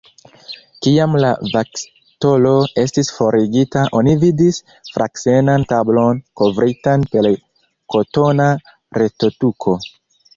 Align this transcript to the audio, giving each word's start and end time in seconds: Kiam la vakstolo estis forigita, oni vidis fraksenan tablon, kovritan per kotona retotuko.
Kiam 0.85 1.15
la 1.23 1.27
vakstolo 1.55 2.53
estis 2.83 3.11
forigita, 3.17 3.83
oni 3.99 4.15
vidis 4.23 4.57
fraksenan 4.95 5.65
tablon, 5.73 6.23
kovritan 6.41 7.05
per 7.13 7.29
kotona 7.97 8.49
retotuko. 9.01 9.77